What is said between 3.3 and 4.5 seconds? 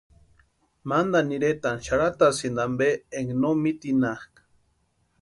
no mitinhakʼa.